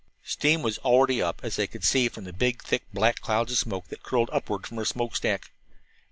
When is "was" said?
1.21-1.23